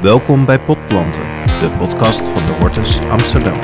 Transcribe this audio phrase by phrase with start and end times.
[0.00, 1.22] Welkom bij Potplanten,
[1.60, 3.58] de podcast van de Hortus Amsterdam.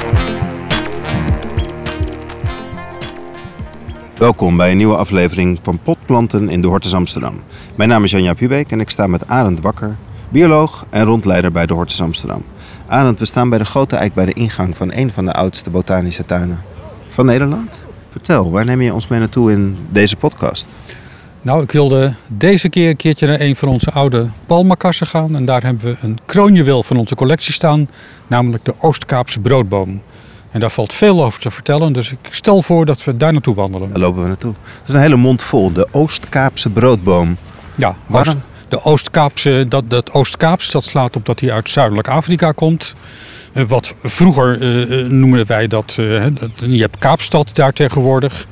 [4.19, 7.35] Welkom bij een nieuwe aflevering van Potplanten in de Hortus Amsterdam.
[7.75, 9.97] Mijn naam is Janja Pubeek en ik sta met Arend Wakker,
[10.29, 12.43] bioloog en rondleider bij de Hortus Amsterdam.
[12.87, 15.71] Arend, we staan bij de grote eik bij de ingang van een van de oudste
[15.71, 16.63] botanische tuinen
[17.09, 17.87] van Nederland.
[18.11, 20.69] Vertel, waar neem je ons mee naartoe in deze podcast?
[21.47, 25.37] Nou, ik wilde deze keer een keertje naar een van onze oude palmakassen gaan.
[25.37, 27.89] En daar hebben we een kroonjuwel van onze collectie staan,
[28.27, 30.03] namelijk de Oostkaapse broodboom.
[30.51, 33.55] En daar valt veel over te vertellen, dus ik stel voor dat we daar naartoe
[33.55, 33.89] wandelen.
[33.89, 34.55] Daar lopen we naartoe.
[34.79, 37.37] Dat is een hele mond vol, de Oostkaapse broodboom.
[37.77, 38.35] Ja, Waarom?
[38.35, 42.95] Oost- de Oostkaapse, dat, dat Oostkaaps, dat slaat op dat hij uit Zuidelijk Afrika komt.
[43.53, 48.47] Eh, wat vroeger eh, eh, noemden wij dat, je hebt Kaapstad daar tegenwoordig.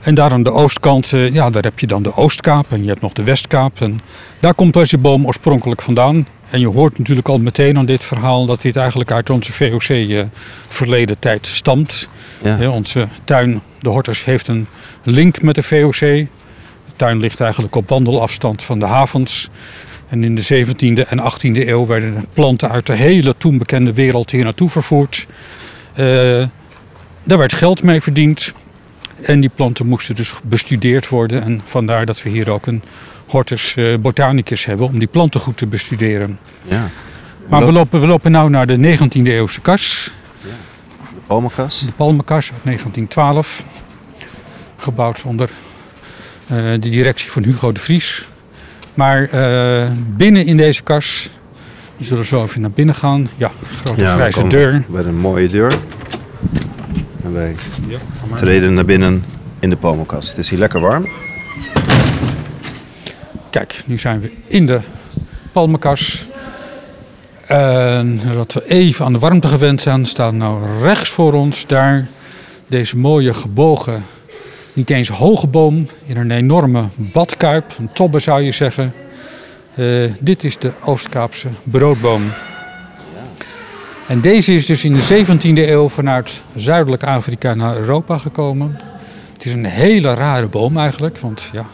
[0.00, 2.88] En daar aan de oostkant, eh, ja, daar heb je dan de Oostkaap en je
[2.88, 3.80] hebt nog de Westkaap.
[3.80, 3.98] En
[4.40, 6.26] daar komt deze boom oorspronkelijk vandaan.
[6.50, 11.18] En je hoort natuurlijk al meteen aan dit verhaal dat dit eigenlijk uit onze VOC-verleden
[11.18, 12.08] tijd stamt.
[12.42, 12.56] Ja.
[12.60, 14.66] Ja, onze tuin, de Hortus, heeft een
[15.02, 15.98] link met de VOC.
[15.98, 16.28] De
[16.96, 19.48] tuin ligt eigenlijk op wandelafstand van de havens.
[20.08, 24.30] En in de 17e en 18e eeuw werden planten uit de hele toen bekende wereld
[24.30, 25.26] hier naartoe vervoerd.
[25.92, 26.04] Eh,
[27.24, 28.52] daar werd geld mee verdiend.
[29.22, 31.42] En die planten moesten dus bestudeerd worden.
[31.42, 32.82] En vandaar dat we hier ook een
[33.26, 36.38] Hortus eh, botanicus hebben om die planten goed te bestuderen.
[36.62, 36.88] Ja.
[37.48, 40.12] Maar we lopen, we lopen nu naar de 19e eeuwse kas.
[40.42, 40.48] De
[41.26, 41.80] palmenkas.
[41.80, 43.64] De Palmenkas uit 1912.
[44.76, 45.50] Gebouwd onder
[46.46, 48.28] eh, de directie van Hugo de Vries.
[48.94, 51.30] Maar eh, binnen in deze kas,
[51.96, 53.28] we zullen zo even naar binnen gaan.
[53.36, 53.50] Ja,
[53.82, 54.84] grote we grijze deur.
[54.88, 55.72] Bij een mooie deur.
[57.28, 57.54] En wij
[58.34, 59.24] treden naar binnen
[59.58, 60.28] in de palmenkast.
[60.28, 61.06] Het is hier lekker warm.
[63.50, 64.80] Kijk, nu zijn we in de
[65.52, 66.28] Palmenkas.
[67.46, 72.08] En dat we even aan de warmte gewend zijn, staat nou rechts voor ons daar
[72.66, 74.04] deze mooie gebogen,
[74.72, 78.94] niet eens hoge boom in een enorme badkuip, een tobbe zou je zeggen.
[79.74, 79.86] Eh,
[80.20, 82.22] dit is de Oostkaapse broodboom.
[84.08, 88.76] En deze is dus in de 17e eeuw vanuit Zuidelijk Afrika naar Europa gekomen.
[89.32, 91.66] Het is een hele rare boom eigenlijk, want ja,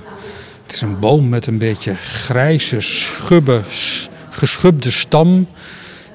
[0.62, 3.60] het is een boom met een beetje grijze, schubbe,
[4.30, 5.46] geschubde stam.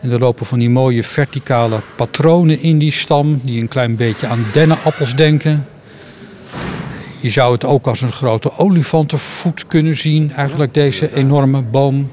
[0.02, 4.28] En er lopen van die mooie verticale patronen in die stam, die een klein beetje
[4.28, 5.68] aan dennenappels denken.
[7.20, 12.10] Je zou het ook als een grote olifantenvoet kunnen zien, eigenlijk deze enorme boom.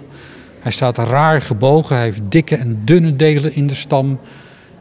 [0.67, 4.19] Hij staat raar gebogen, hij heeft dikke en dunne delen in de stam.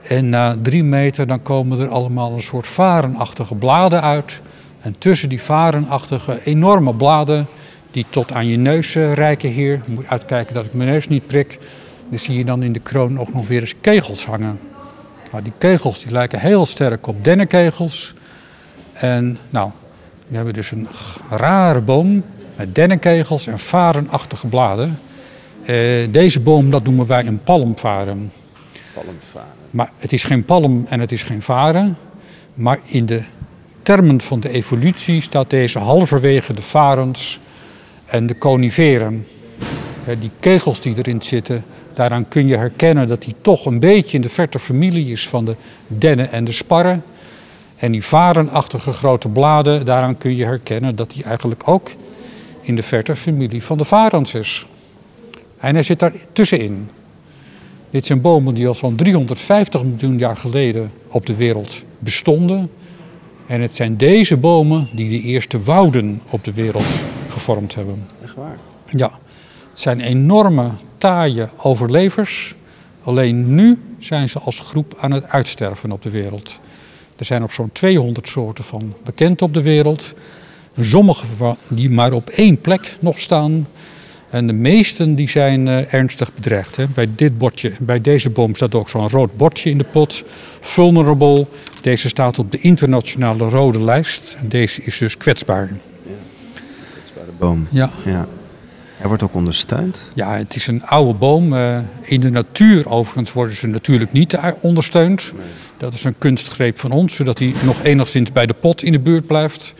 [0.02, 4.42] En na drie meter dan komen er allemaal een soort varenachtige bladen uit.
[4.80, 7.48] En tussen die varenachtige enorme bladen,
[7.92, 9.82] die tot aan je neus eh, reiken hier.
[9.86, 11.60] Je moet uitkijken dat ik mijn neus niet prik.
[12.10, 14.60] Dan zie je dan in de kroon ook nog weer eens kegels hangen.
[15.32, 18.14] Nou, die kegels die lijken heel sterk op dennenkegels.
[18.94, 19.72] En nou,
[20.28, 20.88] we hebben dus een
[21.30, 22.24] rare boom
[22.56, 25.00] met dennenkegels en varenachtige bladen.
[25.66, 25.76] Eh,
[26.10, 28.32] deze boom, dat noemen wij een palmvaren.
[29.72, 31.98] Maar het is geen palm en het is geen varen.
[32.54, 33.24] Maar in de
[33.82, 37.40] termen van de evolutie staat deze halverwege de varens
[38.06, 39.26] en de coniferen.
[40.04, 44.16] Hè, Die kegels die erin zitten, daaraan kun je herkennen dat die toch een beetje
[44.16, 45.56] in de verte familie is van de
[45.88, 47.04] dennen en de sparren.
[47.76, 51.92] En die varenachtige grote bladen, daaraan kun je herkennen dat die eigenlijk ook
[52.62, 54.68] in de verte familie van de varens is.
[55.66, 56.90] En hij zit daar tussenin.
[57.90, 62.72] Dit zijn bomen die al zo'n 350 miljoen jaar geleden op de wereld bestonden.
[63.48, 66.86] En het zijn deze bomen die de eerste wouden op de wereld
[67.28, 68.06] gevormd hebben.
[68.24, 68.58] Echt waar.
[68.90, 69.12] Ja,
[69.70, 72.56] het zijn enorme, taaie overlevers.
[73.04, 76.60] Alleen nu zijn ze als groep aan het uitsterven op de wereld.
[77.18, 80.14] Er zijn nog zo'n 200 soorten van bekend op de wereld.
[80.80, 83.68] Sommige van die maar op één plek nog staan.
[84.36, 86.76] En de meesten die zijn eh, ernstig bedreigd.
[86.76, 86.86] Hè.
[86.88, 90.24] Bij, dit bordje, bij deze boom staat ook zo'n rood bordje in de pot.
[90.62, 91.48] Vulnerable.
[91.82, 94.38] Deze staat op de internationale rode lijst.
[94.40, 95.68] En deze is dus kwetsbaar.
[97.14, 97.68] Bij de boom.
[97.70, 97.90] Ja.
[98.06, 98.28] Ja.
[98.98, 100.02] Hij wordt ook ondersteund.
[100.14, 101.54] Ja, het is een oude boom.
[101.54, 105.34] Eh, In de natuur overigens worden ze natuurlijk niet ondersteund.
[105.78, 109.00] Dat is een kunstgreep van ons, zodat hij nog enigszins bij de pot in de
[109.00, 109.74] buurt blijft.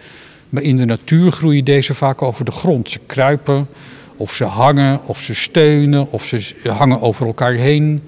[0.50, 2.90] Maar in de natuur groeien deze vaak over de grond.
[2.90, 3.68] Ze kruipen,
[4.18, 8.04] of ze hangen, of ze steunen, of ze hangen over elkaar heen.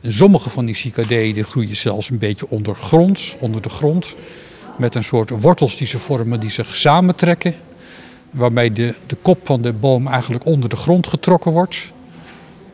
[0.00, 4.14] En sommige van die cycadeeën die groeien zelfs een beetje ondergronds, onder de grond.
[4.78, 7.54] Met een soort wortels die ze vormen die zich samentrekken
[8.30, 11.92] waarmee de, de kop van de boom eigenlijk onder de grond getrokken wordt.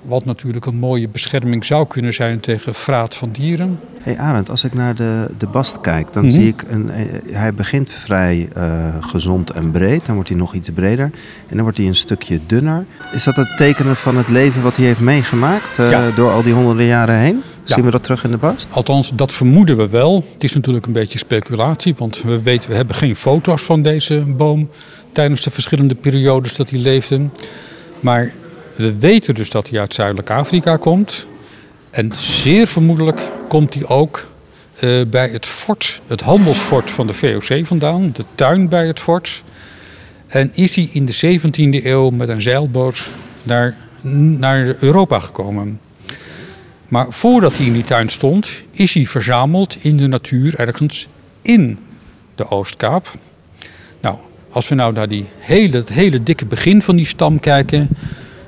[0.03, 3.79] Wat natuurlijk een mooie bescherming zou kunnen zijn tegen vraat van dieren.
[4.01, 6.33] Hey Arend, als ik naar de, de bast kijk, dan Mhm.
[6.33, 6.91] zie ik een.
[6.91, 10.07] eh, Hij begint vrij eh, gezond en breed.
[10.07, 11.05] Dan wordt hij nog iets breder.
[11.49, 12.85] En dan wordt hij een stukje dunner.
[13.13, 16.11] Is dat het tekenen van het leven wat hij heeft meegemaakt eh, Ja.
[16.11, 17.43] door al die honderden jaren heen?
[17.65, 17.75] Ja.
[17.75, 18.69] Zien we dat terug in de bast?
[18.73, 20.25] Althans, dat vermoeden we wel.
[20.33, 24.25] Het is natuurlijk een beetje speculatie, want we weten, we hebben geen foto's van deze
[24.37, 24.69] boom
[25.13, 27.21] tijdens de verschillende periodes dat hij leefde.
[28.01, 28.33] Maar
[28.79, 31.27] we weten dus dat hij uit Zuidelijk Afrika komt.
[31.91, 34.27] En zeer vermoedelijk komt hij ook
[34.75, 39.43] eh, bij het fort, het handelsfort van de VOC vandaan, de tuin bij het fort.
[40.27, 43.11] En is hij in de 17e eeuw met een zeilboot
[43.43, 43.77] naar,
[44.39, 45.81] naar Europa gekomen.
[46.89, 51.09] Maar voordat hij in die tuin stond, is hij verzameld in de natuur ergens
[51.43, 51.79] in
[52.35, 53.11] de Oostkaap.
[54.01, 54.17] Nou,
[54.51, 57.89] als we nou naar die hele, het hele dikke begin van die stam kijken.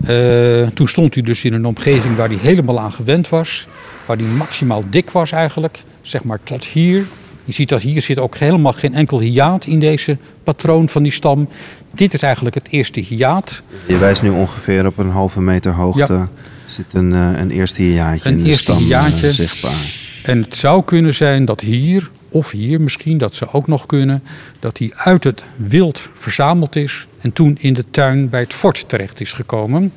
[0.07, 3.67] Eh, toen stond hij dus in een omgeving waar hij helemaal aan gewend was.
[4.07, 5.79] Waar hij maximaal dik was eigenlijk.
[6.01, 7.07] Zeg maar tot hier.
[7.45, 11.13] Je ziet dat hier zit ook helemaal geen enkel hiaat in deze patroon van die
[11.13, 11.49] stam.
[11.95, 13.63] Dit is eigenlijk het eerste hiaat.
[13.87, 16.13] Je wijst nu ongeveer op een halve meter hoogte.
[16.13, 16.29] Ja.
[16.67, 19.33] Zit een, eh, een eerste hiaatje Een in de stam eh, hiaatje.
[19.33, 19.95] zichtbaar.
[20.23, 24.23] En het zou kunnen zijn dat hier, of hier misschien, dat zou ook nog kunnen,
[24.59, 28.89] dat hij uit het wild verzameld is en toen in de tuin bij het fort
[28.89, 29.93] terecht is gekomen.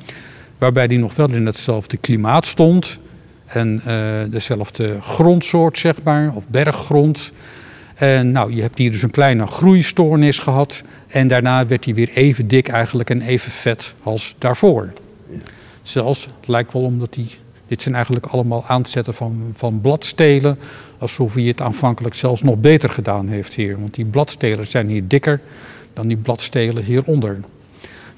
[0.58, 2.98] Waarbij hij nog wel in hetzelfde klimaat stond
[3.46, 3.96] en eh,
[4.30, 7.32] dezelfde grondsoort, zeg maar, of berggrond.
[7.94, 10.82] En nou, je hebt hier dus een kleine groeistoornis gehad.
[11.08, 14.92] En daarna werd hij weer even dik eigenlijk en even vet als daarvoor.
[15.82, 17.26] Zelfs, het lijkt wel omdat hij...
[17.66, 20.58] Dit zijn eigenlijk allemaal aanzetten van, van bladstelen.
[20.98, 23.80] Alsof hij het aanvankelijk zelfs nog beter gedaan heeft hier.
[23.80, 25.40] Want die bladstelen zijn hier dikker
[25.92, 27.40] dan die bladstelen hieronder.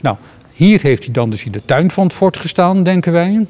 [0.01, 0.17] Nou,
[0.53, 3.47] hier heeft hij dan dus in de tuin van het fort gestaan, denken wij.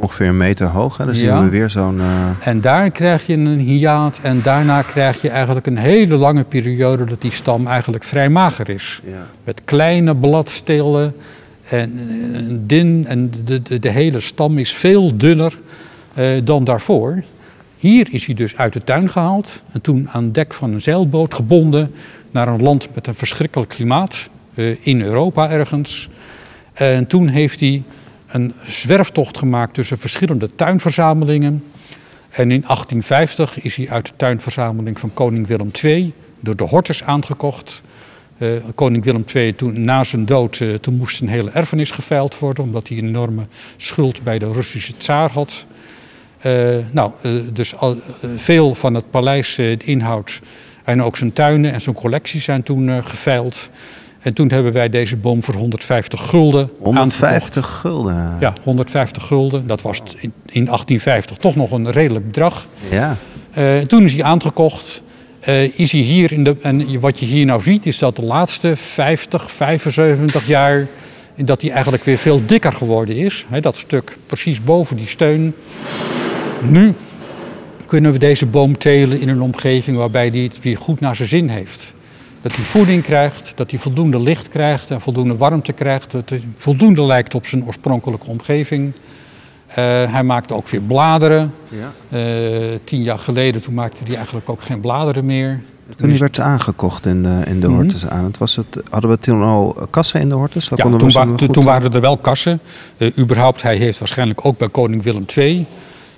[0.00, 0.96] Ongeveer een meter hoog.
[0.96, 1.04] Hè?
[1.06, 1.42] Dan zien Ja.
[1.42, 2.00] we weer zo'n...
[2.00, 6.44] eh, En daar krijg je een hiaat en daarna krijg je eigenlijk een hele lange
[6.44, 9.00] periode dat die stam eigenlijk vrij mager is.
[9.04, 9.26] ja.
[9.44, 11.14] Met kleine bladstelen
[11.72, 15.58] en din en de, de, de hele stam is veel dunner
[16.14, 17.22] eh, dan daarvoor.
[17.78, 21.34] Hier is hij dus uit de tuin gehaald en toen aan dek van een zeilboot
[21.34, 21.94] gebonden
[22.30, 26.08] naar een land met een verschrikkelijk klimaat eh, in Europa ergens.
[26.72, 27.82] En toen heeft hij
[28.26, 31.64] een zwerftocht gemaakt tussen verschillende tuinverzamelingen.
[32.30, 37.02] En in 1850 is hij uit de tuinverzameling van koning Willem II door de Hortus
[37.02, 37.82] aangekocht.
[38.38, 42.38] Eh, koning Willem II, toen, na zijn dood, eh, toen moest zijn hele erfenis geveild
[42.38, 43.46] worden, omdat hij een enorme
[43.76, 45.64] schuld bij de Russische tsaar had.
[46.38, 46.52] Eh,
[46.90, 47.12] nou,
[47.52, 47.96] dus al,
[48.36, 50.40] veel van het paleis, de inhoud
[50.84, 53.70] en ook zijn tuinen en zijn collecties zijn toen geveild.
[54.20, 56.84] En toen hebben wij deze boom voor 150 gulden aangekocht.
[56.84, 58.36] 150 gulden.
[58.40, 59.66] Ja, 150 gulden.
[59.66, 62.66] Dat was in, in 1850 toch nog een redelijk bedrag.
[62.90, 63.16] Ja.
[63.86, 65.02] Toen is hij aangekocht.
[65.42, 68.22] Eh, is hij hier in de, en wat je hier nou ziet, is dat de
[68.22, 70.86] laatste 50, 75 jaar.
[71.36, 73.46] dat hij eigenlijk weer veel dikker geworden is.
[73.60, 75.54] Dat stuk precies boven die steun.
[76.68, 76.92] Nu
[77.86, 81.28] kunnen we deze boom telen in een omgeving waarbij hij het weer goed naar zijn
[81.28, 81.94] zin heeft.
[82.42, 86.10] Dat hij voeding krijgt, dat hij voldoende licht krijgt en voldoende warmte krijgt.
[86.10, 88.92] Dat hij voldoende lijkt op zijn oorspronkelijke omgeving.
[89.74, 91.54] Eh, hij maakt ook weer bladeren.
[91.68, 91.92] ja.
[92.18, 92.22] Eh,
[92.84, 95.60] tien jaar geleden toen maakte hij eigenlijk ook geen bladeren meer.
[95.96, 97.76] Toen die werd aangekocht in de, in de Mhm.
[97.76, 98.24] Hortus aan.
[98.24, 100.68] Het was het, hadden we toen al kassen in de Hortus?
[100.76, 101.10] Ja, toen,
[101.54, 102.60] wa- waren er wel kassen.
[102.96, 105.66] Eh, überhaupt, hij heeft waarschijnlijk ook bij koning Willem II...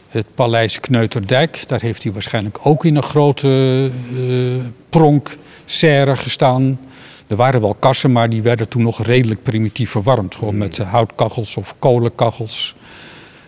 [0.09, 6.79] het paleis Kneuterdijk, daar heeft hij waarschijnlijk ook in een grote eh pronk serre gestaan.
[7.27, 10.35] Er waren wel kassen, maar die werden toen nog redelijk primitief verwarmd.
[10.35, 12.77] Gewoon met eh, houtkachels of kolenkachels.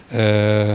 [0.08, 0.70] Eh,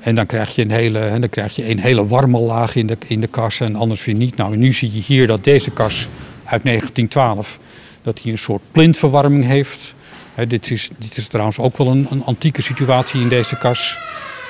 [0.00, 2.86] en dan krijg je een hele, en dan krijg je een hele warme laag in
[2.86, 4.36] de, in de kas en anders weer niet.
[4.36, 6.08] Nou, nu zie je hier dat deze kas
[6.44, 7.58] uit 1912
[8.02, 9.94] dat hij een soort plintverwarming heeft.
[10.34, 13.98] Hè, dit, is, dit is trouwens ook wel een, een antieke situatie in deze kas.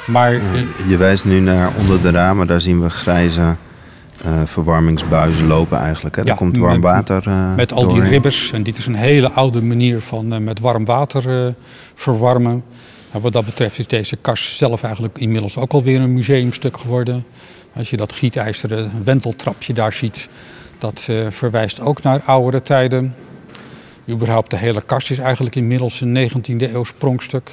[0.07, 0.40] Maar eh,
[0.88, 2.47] Je wijst nu naar onder de ramen.
[2.47, 3.57] Daar zien we grijze
[4.25, 6.14] eh, verwarmingsbuizen lopen eigenlijk.
[6.17, 6.21] Hè?
[6.21, 9.31] Ja, Daar komt warm water eh, met al die ribbers, en dit is een hele
[9.31, 11.55] oude manier van met warm water
[11.95, 12.64] verwarmen.
[13.11, 17.25] Nou, wat dat betreft is deze kas zelf eigenlijk inmiddels ook alweer een museumstuk geworden.
[17.76, 20.29] Als je dat gietijzeren wenteltrapje daar ziet,
[20.79, 23.14] dat eh, verwijst ook naar oudere tijden.
[24.09, 27.50] Überhaupt de hele kast is eigenlijk inmiddels een 19e eeuws pronkstuk.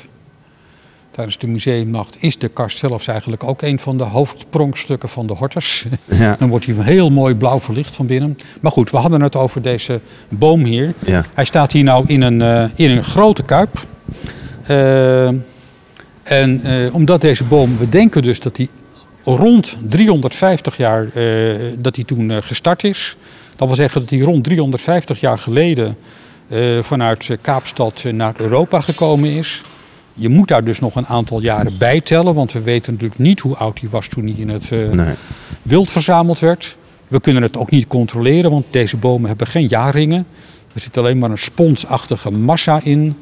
[1.12, 5.34] Tijdens de museumnacht is de kast zelfs eigenlijk ook een van de hoofdpronkstukken van de
[5.34, 5.86] Hortus.
[6.06, 8.38] Ja, Dan wordt hij heel mooi blauw verlicht van binnen.
[8.62, 10.94] Maar goed, we hadden het over deze boom hier.
[11.06, 11.26] ja.
[11.34, 13.86] Hij staat hier nou in een, eh, in een grote kuip.
[14.68, 15.28] Eh,
[16.24, 18.70] En eh, omdat deze boom, we denken dus dat die
[19.24, 23.18] rond 350 jaar, eh, dat die toen gestart is.
[23.56, 25.98] Dat wil zeggen dat die rond 350 jaar geleden
[26.82, 29.62] vanuit Kaapstad naar Europa gekomen is.
[30.14, 33.40] Je moet daar dus nog een aantal jaren bij tellen, want we weten natuurlijk niet
[33.40, 35.14] hoe oud hij was toen hij in het Nee.
[35.62, 36.78] wild verzameld werd.
[37.08, 40.28] We kunnen het ook niet controleren, want deze bomen hebben geen jaarringen.
[40.74, 43.16] Er zit alleen maar een sponsachtige massa in.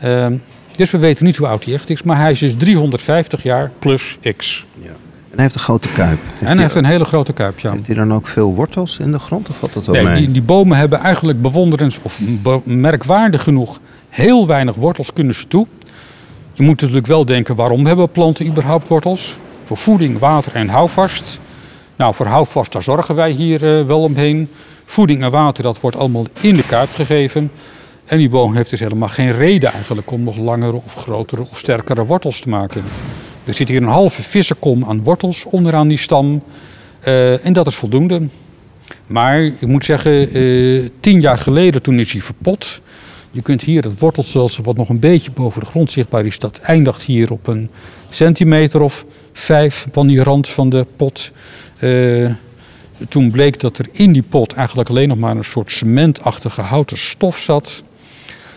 [0.00, 0.36] Ehm,
[0.76, 3.70] dus we weten niet hoe oud hij echt is, maar hij is dus 350 jaar
[3.78, 4.64] plus x.
[4.82, 4.86] Ja.
[5.30, 6.18] En hij heeft een grote kuip.
[6.28, 7.70] Heeft en hij heeft een hele grote kuip, ja.
[7.70, 10.16] heeft hij dan ook veel wortels in de grond of valt dat wel Nee, mee?
[10.18, 13.78] die, die bomen hebben eigenlijk bewonderens, of be- merkwaardig genoeg,
[14.08, 15.66] heel weinig wortels kunnen ze toe.
[16.52, 19.38] Je moet natuurlijk wel denken, waarom hebben planten überhaupt wortels?
[19.64, 21.40] Voor voeding, water en houvast.
[21.96, 24.48] Nou, voor houvast, daar zorgen wij hier eh, wel omheen.
[24.84, 27.50] Voeding en water, dat wordt allemaal in de kuip gegeven.
[28.06, 31.58] En die boom heeft dus helemaal geen reden eigenlijk om nog langere of grotere of
[31.58, 32.84] sterkere wortels te maken.
[33.44, 36.42] Er zit hier een halve vissenkom aan wortels onderaan die stam.
[37.00, 38.22] Eh, en dat is voldoende.
[39.06, 42.80] Maar ik moet zeggen, eh, tien jaar geleden toen is hij verpot.
[43.30, 46.38] Je kunt hier het wortelstelsel wat nog een beetje boven de grond zichtbaar is.
[46.38, 47.70] Dat eindigt hier op een
[48.08, 51.32] centimeter of vijf van die rand van de pot.
[51.78, 52.30] Eh,
[53.08, 56.98] toen bleek dat er in die pot eigenlijk alleen nog maar een soort cementachtige houten
[56.98, 57.82] stof zat.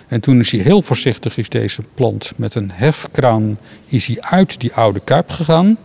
[0.09, 4.59] En toen is hij heel voorzichtig, is deze plant met een hefkraan is hij uit
[4.59, 5.77] die oude kuip gegaan.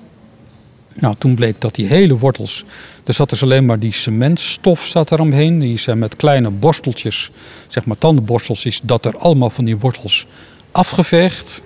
[0.94, 2.64] Nou, toen bleek dat die hele wortels,
[3.04, 5.58] er zat dus alleen maar die cementstof zat er omheen.
[5.58, 7.30] Die zijn met kleine borsteltjes,
[7.68, 10.26] zeg maar tandenborstels, is dat er allemaal van die wortels
[10.72, 11.62] afgeveegd.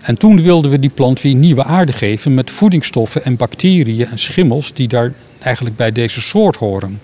[0.00, 4.18] En toen wilden we die plant weer nieuwe aarde geven met voedingsstoffen en bacteriën en
[4.18, 7.00] schimmels die daar eigenlijk bij deze soort horen.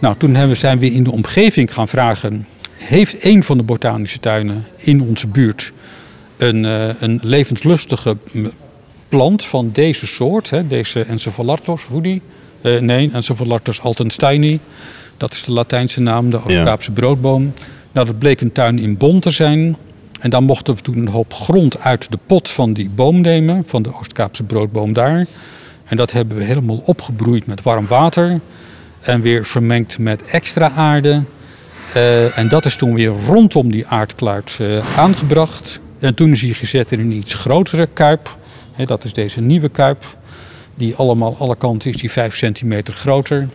[0.00, 2.46] Nou, toen zijn we in de omgeving gaan vragen,
[2.76, 5.72] heeft een van de botanische tuinen in onze buurt
[6.36, 8.16] een, eh, een levenslustige
[9.08, 12.20] plant van deze soort, hè, deze Encephalartos woody.
[12.60, 14.60] Eh, nee, Encephalartos altensteini.
[15.16, 17.52] Dat is de Latijnse naam, de Oost-Kaapse broodboom.
[17.92, 19.76] Nou, dat bleek een tuin in Bon te zijn.
[20.20, 23.62] En dan mochten we toen een hoop grond uit de pot van die boom nemen,
[23.66, 25.26] van de Oost-Kaapse broodboom daar.
[25.84, 28.40] En dat hebben we helemaal opgebroeid met warm water.
[29.00, 31.22] En weer vermengd met extra aarde.
[31.92, 35.80] Eh, en dat is toen weer rondom die aardkluit eh, aangebracht.
[35.98, 38.36] En toen is hij gezet in een iets grotere kuip.
[38.86, 40.04] Dat is deze nieuwe kuip.
[40.74, 43.48] Die allemaal alle kanten is die 5 centimeter groter.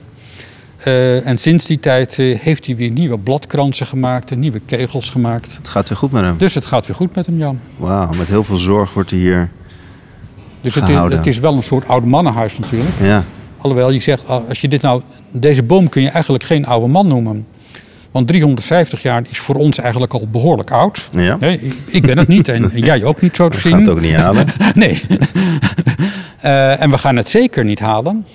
[0.78, 5.56] Eh, en sinds die tijd heeft hij weer nieuwe bladkransen gemaakt en nieuwe kegels gemaakt.
[5.58, 6.38] Het gaat weer goed met hem.
[6.38, 7.60] Dus het gaat weer goed met hem, Jan.
[7.78, 9.50] Wauw, met heel veel zorg wordt hij hier.
[10.62, 13.00] Dus het is, het is wel een soort oude mannenhuis natuurlijk.
[13.00, 13.24] Ja,
[13.62, 16.88] Alhoewel je zegt, ah, als je dit nou, deze boom kun je eigenlijk geen oude
[16.88, 17.48] man noemen.
[18.12, 21.10] Want 350 jaar is voor ons eigenlijk al behoorlijk oud.
[21.13, 21.38] ja.
[21.39, 23.72] Nee, ik- ik ben het niet en jij ook niet zo te We zien.
[23.72, 24.46] gaan het ook niet halen.
[24.74, 25.01] Nee.
[26.42, 28.25] Eh, en we gaan het zeker niet halen.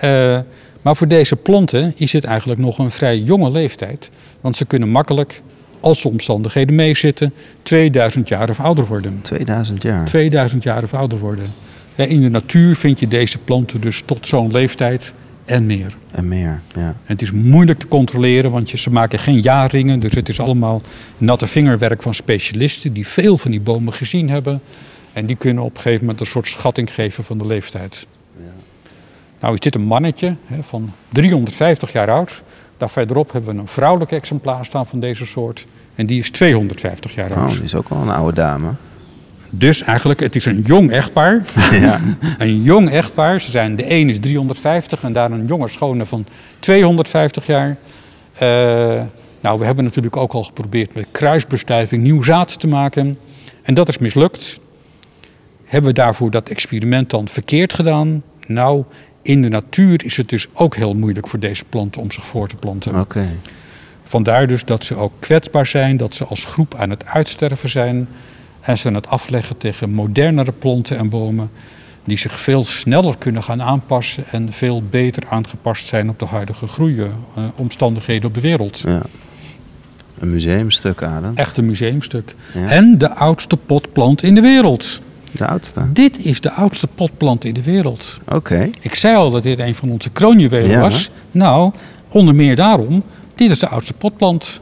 [0.00, 0.38] Eh,
[0.82, 4.10] maar voor deze planten is het eigenlijk nog een vrij jonge leeftijd.
[4.40, 5.42] Want ze kunnen makkelijk,
[5.80, 9.18] als de omstandigheden meezitten, 2000 jaar of ouder worden.
[9.22, 10.04] 2000 jaar.
[10.04, 11.52] 2000 jaar of ouder worden.
[11.94, 15.14] Ja, in de natuur vind je deze planten dus tot zo'n leeftijd
[15.44, 15.96] en meer.
[16.10, 16.80] En meer, ja.
[16.86, 19.98] En het is moeilijk te controleren, want ze maken geen jaarringen.
[19.98, 20.82] Dus het is allemaal
[21.18, 24.60] natte vingerwerk van specialisten die veel van die bomen gezien hebben.
[25.12, 28.06] En die kunnen op een gegeven moment een soort schatting geven van de leeftijd.
[29.40, 32.42] Nou is dit een mannetje hè, van 350 jaar oud.
[32.76, 35.66] Daar verderop hebben we een vrouwelijk exemplaar staan van deze soort.
[35.94, 37.50] En die is 250 jaar Oh, oud.
[37.50, 38.72] die is ook wel een oude dame.
[39.50, 41.42] Dus eigenlijk, het is een jong echtpaar.
[41.72, 42.00] Ja.
[42.38, 43.40] Een jong echtpaar.
[43.40, 46.26] Ze zijn, de een is 350 en daar een jonge schone van
[46.58, 47.76] 250 jaar.
[48.32, 48.48] Eh,
[49.40, 53.18] nou, we hebben natuurlijk ook al geprobeerd met kruisbestuiving nieuw zaad te maken.
[53.62, 54.60] En dat is mislukt.
[55.64, 58.22] Hebben we daarvoor dat experiment dan verkeerd gedaan?
[58.46, 58.84] Nou,
[59.22, 62.48] in de natuur is het dus ook heel moeilijk voor deze planten om zich voor
[62.48, 63.00] te planten.
[63.00, 63.26] Oké.
[64.04, 68.08] Vandaar dus dat ze ook kwetsbaar zijn, dat ze als groep aan het uitsterven zijn.
[68.64, 71.50] En ze aan het afleggen tegen modernere planten en bomen.
[72.04, 76.66] Die zich veel sneller kunnen gaan aanpassen en veel beter aangepast zijn op de huidige
[76.66, 78.78] groeiomstandigheden op de wereld.
[78.78, 79.02] Ja.
[80.18, 81.32] Een museumstuk, Adam.
[81.34, 82.34] Echt een museumstuk.
[82.54, 82.66] Ja.
[82.66, 85.00] En de oudste potplant in de wereld.
[85.32, 85.92] De oudste.
[85.92, 88.18] Dit is de oudste potplant in de wereld.
[88.28, 88.70] Oké.
[88.80, 90.80] Ik zei al dat dit een van onze kroonjuwelen Ja.
[90.80, 91.10] was.
[91.30, 91.72] Nou,
[92.08, 93.02] onder meer daarom,
[93.34, 94.60] dit is de oudste potplant.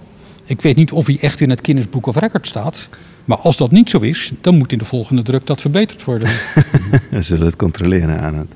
[0.52, 2.88] Ik weet niet of hij echt in het Guinness of Records staat.
[3.24, 6.28] Maar als dat niet zo is, dan moet in de volgende druk dat verbeterd worden.
[7.10, 8.46] We zullen het controleren, Adam.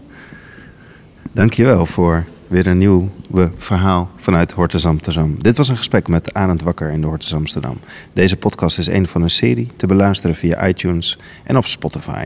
[1.32, 3.10] Dankjewel voor weer een nieuw
[3.56, 5.42] verhaal vanuit Hortus Amsterdam.
[5.42, 7.78] Dit was een gesprek met Arend Wakker in de Hortus Amsterdam.
[8.12, 12.24] Deze podcast is een van een serie te beluisteren via iTunes en op Spotify.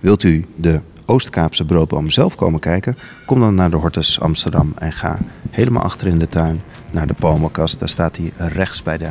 [0.00, 0.80] Wilt u de
[1.12, 2.96] Oostkaapse broodboom zelf komen kijken?
[3.26, 5.18] Kom dan naar de Hortus Amsterdam en ga
[5.50, 7.78] helemaal achter in de tuin naar de palmenkast.
[7.78, 9.10] Daar staat hij rechts bij de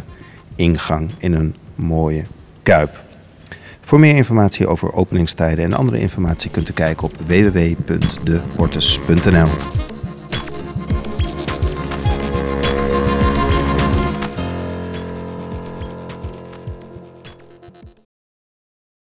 [0.56, 2.26] ingang in een mooie
[2.64, 3.00] kuip.
[3.82, 9.50] Voor meer informatie over openingstijden en andere informatie kunt u kijken op www.dehortus.nl.